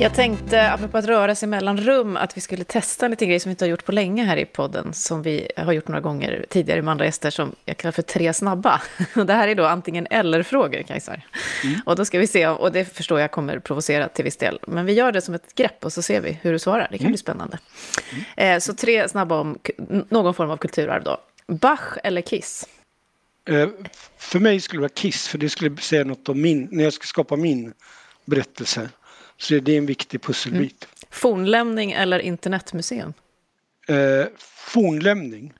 [0.00, 3.40] Jag tänkte, apropå att röra sig mellan rum, att vi skulle testa en liten grej
[3.40, 6.00] som vi inte har gjort på länge här i podden, som vi har gjort några
[6.00, 8.82] gånger tidigare med andra gäster, som jag kallar för tre snabba.
[9.26, 11.26] Det här är då antingen eller-frågor, Kajsar.
[11.64, 11.80] Mm.
[11.86, 14.86] Och då ska vi se, och det förstår jag kommer provocera till viss del, men
[14.86, 16.88] vi gör det som ett grepp och så ser vi hur du svarar.
[16.90, 17.12] Det kan mm.
[17.12, 17.58] bli spännande.
[18.12, 18.54] Mm.
[18.56, 19.58] Eh, så tre snabba om
[20.08, 21.16] någon form av kulturarv då.
[21.46, 22.68] Bach eller Kiss?
[23.48, 23.68] Eh,
[24.18, 26.92] för mig skulle det vara Kiss, för det skulle säga något om min, när jag
[26.92, 27.72] ska skapa min
[28.24, 28.88] berättelse.
[29.38, 30.84] Så det är en viktig pusselbit.
[30.84, 31.08] Mm.
[31.10, 33.12] Fornlämning eller internetmuseum?
[33.88, 35.52] Eh, fornlämning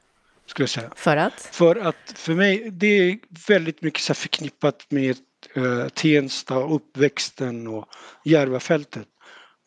[0.47, 0.91] skulle jag säga.
[0.97, 1.49] För att?
[1.53, 5.17] För att för mig, det är väldigt mycket så förknippat med
[5.55, 7.88] eh, Tensta, uppväxten och
[8.25, 9.07] Järvafältet.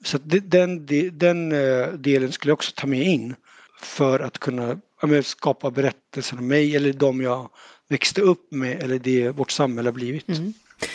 [0.04, 3.36] Så den, den eh, delen skulle jag också ta med in
[3.82, 7.50] för att kunna ja, skapa berättelser om mig eller de jag
[7.88, 10.30] växte upp med eller det vårt samhälle har blivit.
[10.30, 10.54] Mm.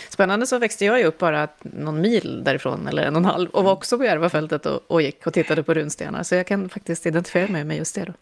[0.09, 3.51] Spännande så växte jag ju upp bara någon mil därifrån, eller en och en halv,
[3.51, 6.23] och var också på Järvafältet och, och gick och tittade på runstenar.
[6.23, 8.05] Så jag kan faktiskt identifiera mig med just det.
[8.05, 8.13] Då.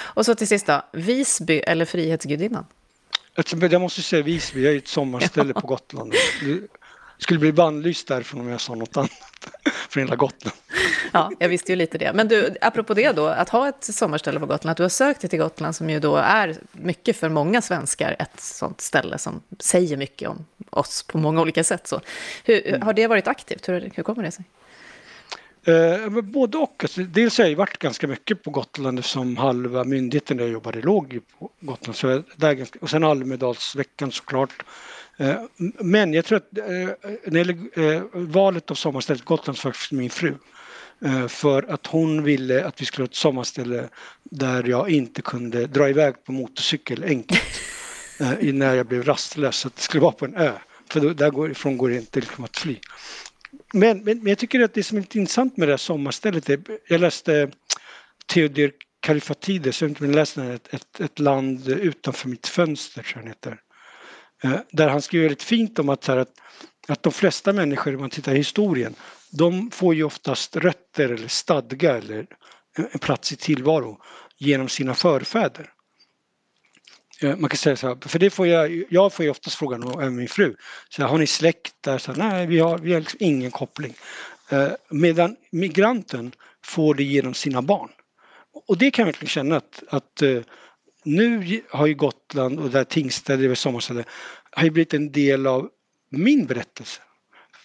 [0.00, 2.66] Och så till sist då, Visby eller Frihetsgudinnan?
[3.60, 5.60] Jag måste säga Visby, jag är ett sommarställe ja.
[5.60, 6.14] på Gotland.
[7.22, 9.10] Skulle bli bannlyst därifrån om jag sa något annat
[9.88, 10.56] för hela Gotland.
[11.12, 12.12] Ja, jag visste ju lite det.
[12.12, 15.20] Men du, apropå det då, att ha ett sommarställe på Gotland, att du har sökt
[15.20, 19.42] dig till Gotland som ju då är mycket för många svenskar ett sånt ställe som
[19.58, 21.86] säger mycket om oss på många olika sätt.
[21.86, 22.00] Så,
[22.44, 22.82] hur, mm.
[22.82, 23.68] Har det varit aktivt?
[23.68, 24.44] Hur, hur kommer det sig?
[25.64, 26.76] Eh, både och.
[26.82, 30.80] Alltså, dels har jag varit ganska mycket på Gotland eftersom halva myndigheten där jag jobbade
[30.80, 31.96] låg på Gotland.
[31.96, 34.62] Så där ganska, och sen Almedalsveckan såklart.
[35.16, 35.36] Eh,
[35.78, 40.10] men jag tror att eh, när det gäller eh, valet av sommarstället Gotland faktiskt min
[40.10, 40.34] fru.
[41.04, 43.88] Eh, för att hon ville att vi skulle ha ett sommarställe
[44.22, 47.60] där jag inte kunde dra iväg på motorcykel enkelt
[48.20, 49.56] eh, när jag blev rastlös.
[49.56, 50.52] Så att det skulle vara på en ö.
[50.90, 52.78] För då, därifrån går det inte liksom att fly.
[53.72, 56.50] Men, men, men, jag tycker att det som är lite intressant med det här sommarstället
[56.50, 57.50] är, jag läste
[58.26, 62.46] Theodor Kalifatides, jag vet inte om ni läste den, ett, ett, ett, land utanför mitt
[62.46, 63.60] fönster, tror jag heter.
[64.42, 66.28] Eh, där han skriver väldigt fint om att, att,
[66.88, 68.94] att de flesta människor, om man tittar i historien,
[69.30, 72.26] de får ju oftast rötter eller stadga eller
[72.76, 73.98] en plats i tillvaro
[74.38, 75.71] genom sina förfäder.
[77.22, 79.82] Eh, man kan säga så här, för det får jag, jag får ju oftast frågan,
[79.82, 80.56] och även min fru,
[80.88, 81.98] så här, har ni släkt där?
[81.98, 83.94] Så här, Nej, vi har, vi har liksom ingen koppling.
[84.48, 86.32] Eh, medan migranten
[86.64, 87.90] får det genom sina barn.
[88.68, 90.40] Och det kan jag verkligen känna att, att eh,
[91.04, 94.04] nu har ju Gotland och där Tingstäde, det är sommarställe,
[94.50, 95.68] har ju blivit en del av
[96.10, 97.00] min berättelse.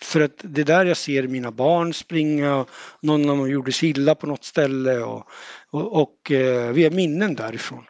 [0.02, 2.70] För att det är där jag ser mina barn springa, och
[3.02, 5.28] någon av dem gjorde sig illa på något ställe och,
[5.70, 7.84] och, och eh, vi har minnen därifrån.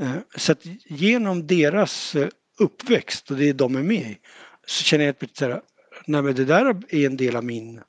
[0.00, 2.28] Eh, så att genom deras eh,
[2.58, 4.18] uppväxt och det de är med i
[4.66, 5.14] så känner jag
[5.52, 5.64] att
[6.06, 7.80] nej men det där är en del av min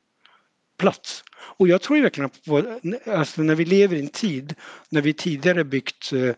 [0.77, 1.23] plats.
[1.37, 4.55] Och jag tror verkligen på, alltså när vi lever i en tid
[4.89, 6.35] när vi tidigare byggt eh,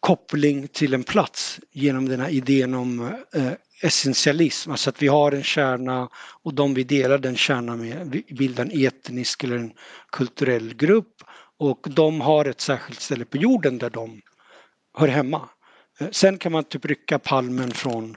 [0.00, 3.10] koppling till en plats genom den här idén om
[3.82, 6.08] essentialism, alltså att vi har en kärna
[6.42, 9.72] och de vi delar den kärnan med bildar en etnisk eller en
[10.12, 11.22] kulturell grupp
[11.58, 14.20] och de har ett särskilt ställe på jorden där de
[14.98, 15.48] hör hemma.
[16.10, 18.16] Sen kan man typ rycka palmen från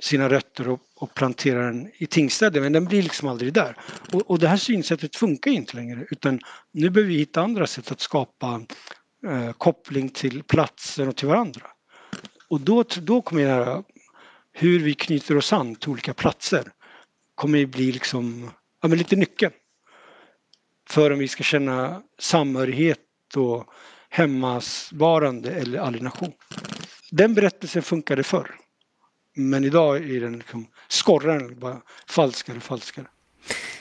[0.00, 3.76] sina rötter och, och plantera den i Tingstäde men den blir liksom aldrig där.
[4.12, 6.40] Och, och det här synsättet funkar inte längre utan
[6.72, 8.62] nu behöver vi hitta andra sätt att skapa
[9.26, 11.66] eh, koppling till platser och till varandra.
[12.48, 13.82] Och då, då kommer det här,
[14.52, 16.72] hur vi knyter oss an till olika platser
[17.34, 18.50] kommer bli liksom,
[18.82, 19.52] ja, men lite nyckeln.
[20.90, 23.64] För om vi ska känna samhörighet och
[24.08, 26.32] hemmasvarande eller alienation.
[27.10, 28.54] Den berättelsen funkade förr.
[29.36, 33.06] Men idag är den liksom, skorrar den bara falskare och falskare.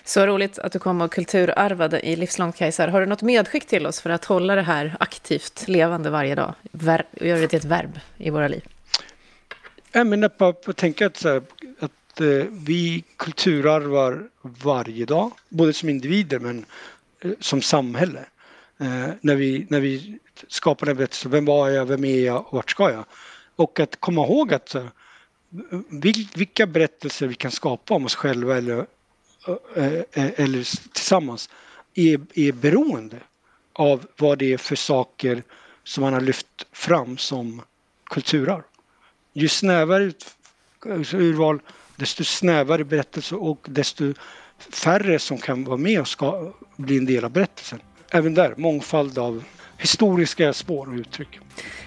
[0.04, 2.88] Så roligt att du kom och kulturarvade i Livslångt Kajsar.
[2.88, 6.54] Har du något medskick till oss för att hålla det här aktivt levande varje dag?
[6.72, 8.64] Ver göra det till ett verb i våra liv?
[9.92, 11.42] Jag menar på, på att tänka att, här,
[11.80, 16.66] att eh, vi kulturarvar varje dag, både som individer men
[17.22, 18.26] eh, som samhälle.
[18.80, 22.54] Eh, när, vi, när vi skapar den berättelsen, vem var jag, vem är jag och
[22.54, 23.06] vart ska jag?
[23.56, 24.86] Och att komma ihåg att eh,
[26.34, 28.86] vilka berättelser vi kan skapa om oss själva eller,
[29.76, 31.50] eh, eh, eller tillsammans
[31.94, 33.20] är, är beroende
[33.74, 35.44] av vad det är för saker
[35.84, 37.62] som man har lyft fram som
[38.04, 38.64] kulturarv.
[39.34, 40.12] Ju snävare
[40.86, 41.60] alltså, urval,
[41.96, 44.14] desto snävare berättelse och desto
[44.60, 47.80] färre som kan vara med och ska bli en del av berättelsen.
[48.12, 49.44] Även där, mångfald av
[49.78, 51.40] historiska spår och uttryck.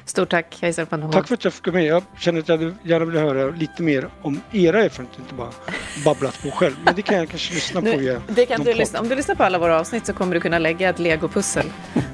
[0.05, 1.13] Stort tack Kajsa Panhov.
[1.13, 1.85] Tack för att jag fick med.
[1.85, 5.51] Jag känner att jag gärna vill höra lite mer om era erfarenheter, inte bara
[6.05, 6.75] babblat på själv.
[6.85, 9.01] Men det kan jag kanske lyssna nu, på via det kan du lyssna.
[9.01, 11.67] Om du lyssnar på alla våra avsnitt så kommer du kunna lägga ett legopussel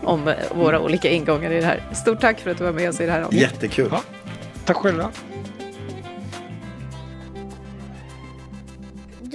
[0.03, 1.83] om våra olika ingångar i det här.
[1.95, 3.53] Stort tack för att du var med oss i det här avsnittet.
[3.53, 3.89] Jättekul.
[3.91, 4.03] Ja,
[4.65, 5.11] tack själva.